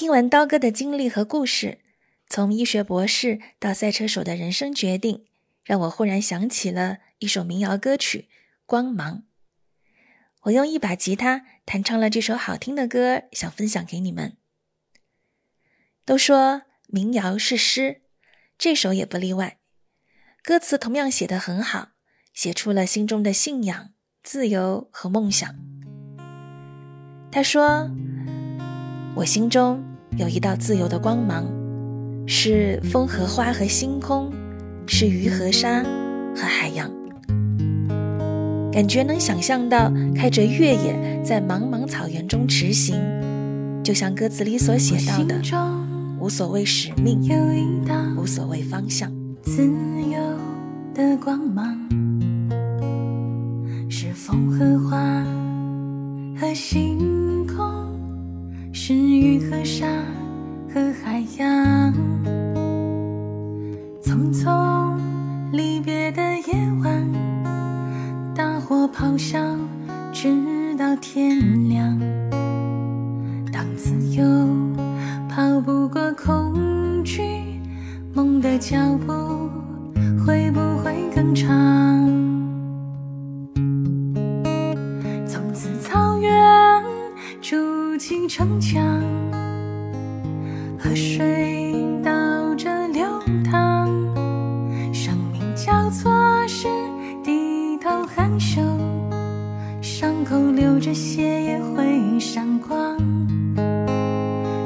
[0.00, 1.80] 听完刀哥的经历和故事，
[2.26, 5.26] 从医学博士到赛车手的人生决定，
[5.62, 8.20] 让我忽然想起了一首民谣歌曲
[8.64, 9.16] 《光芒》。
[10.44, 14.38] 我用一把吉他弹唱了这首好听的歌，想分享给你们。
[16.06, 18.00] 都说民谣是诗，
[18.56, 19.58] 这首也不例外。
[20.42, 21.90] 歌词同样写得很好，
[22.32, 23.90] 写出了心中的信仰、
[24.22, 25.54] 自由和梦想。
[27.30, 27.90] 他说
[29.16, 29.84] ：“我心中
[30.20, 31.46] 有一道自由的光芒，
[32.26, 34.30] 是风和花和星空，
[34.86, 35.82] 是鱼和沙
[36.36, 36.90] 和海洋。”
[38.70, 42.94] 感觉能想象到开着越野在茫茫草原中驰行，
[43.82, 45.40] 就像歌词里所写到的，
[46.20, 47.18] 无所谓使命，
[48.14, 49.10] 无所谓方向。
[49.42, 50.20] 自由
[50.94, 51.80] 的光芒，
[53.88, 55.24] 是风和花
[56.38, 57.29] 和星空，
[58.90, 59.86] 是雨和沙
[60.74, 61.94] 和海洋。
[64.02, 64.98] 匆匆
[65.52, 67.08] 离别的夜晚，
[68.34, 69.38] 大火咆哮，
[70.12, 71.96] 直到天亮。
[73.52, 74.24] 当自由
[75.28, 77.22] 跑不过恐惧。
[78.12, 79.12] 梦的脚步
[80.26, 81.59] 会不会更长？
[88.10, 88.82] 起城墙，
[90.76, 91.72] 河水
[92.02, 92.10] 倒
[92.56, 93.04] 着流
[93.48, 93.86] 淌，
[94.92, 96.10] 生命交错
[96.48, 96.66] 时
[97.22, 98.60] 低头含羞，
[99.80, 102.96] 伤口流着血也会闪光。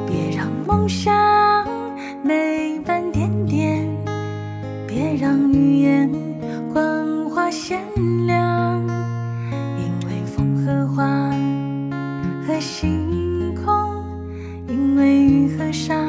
[0.07, 1.14] 别让梦想
[15.75, 16.04] 上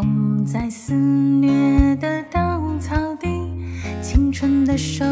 [0.00, 3.28] 风在肆虐的稻草地，
[4.00, 5.04] 青春的手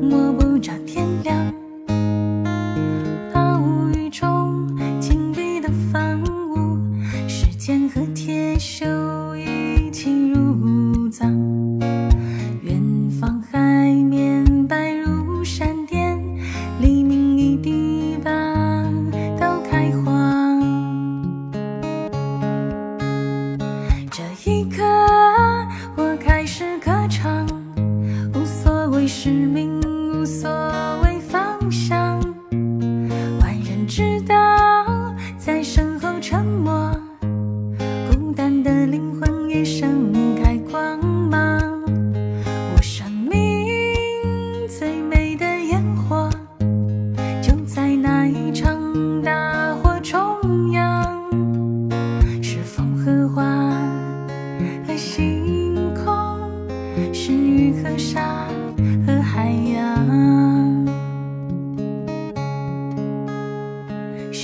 [0.00, 1.52] 摸不着天亮。
[3.34, 3.60] 暴
[3.94, 4.66] 雨中
[4.98, 6.78] 紧闭的房屋，
[7.28, 8.11] 时间和。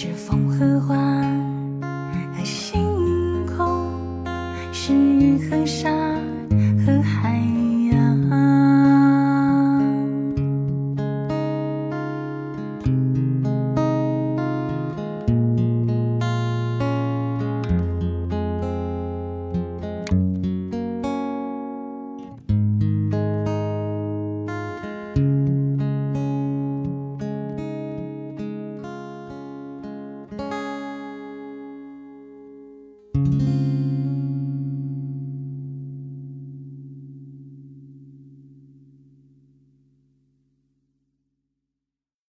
[0.08, 0.77] 是否和